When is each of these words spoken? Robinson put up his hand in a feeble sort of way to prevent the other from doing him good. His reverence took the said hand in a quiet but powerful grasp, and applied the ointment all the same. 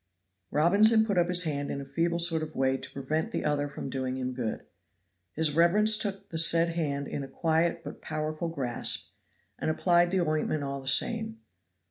Robinson 0.49 1.05
put 1.05 1.19
up 1.19 1.27
his 1.27 1.43
hand 1.43 1.69
in 1.69 1.79
a 1.79 1.85
feeble 1.85 2.17
sort 2.17 2.41
of 2.41 2.55
way 2.55 2.75
to 2.75 2.89
prevent 2.91 3.29
the 3.29 3.45
other 3.45 3.69
from 3.69 3.87
doing 3.87 4.17
him 4.17 4.33
good. 4.33 4.65
His 5.33 5.53
reverence 5.53 5.95
took 5.95 6.29
the 6.31 6.39
said 6.39 6.69
hand 6.69 7.07
in 7.07 7.21
a 7.23 7.27
quiet 7.27 7.83
but 7.83 8.01
powerful 8.01 8.47
grasp, 8.49 9.09
and 9.59 9.69
applied 9.69 10.09
the 10.09 10.21
ointment 10.21 10.63
all 10.63 10.81
the 10.81 10.87
same. 10.87 11.41